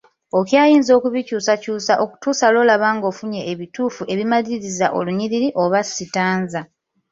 Okyayinza 0.39 0.91
okubikyusakykusa 0.97 1.93
okutuusa 2.03 2.45
lw’olaba 2.53 2.87
ng’ofunye 2.95 3.41
ebituufu 3.51 4.01
ebimaliriza 4.13 4.87
olunyiriri 4.97 5.49
oba 5.63 5.79
sitanza. 5.83 6.61